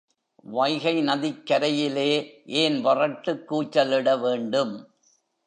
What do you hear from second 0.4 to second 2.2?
Vaigai நதிக்கரையிலே